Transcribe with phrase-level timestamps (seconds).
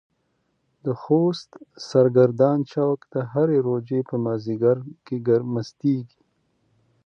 [0.85, 1.51] د خوست
[1.89, 5.15] سرګردان چوک د هرې روژې په مازديګر کې
[5.53, 6.21] مستيږي.